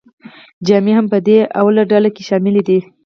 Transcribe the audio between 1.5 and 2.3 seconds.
لومړۍ ډله کې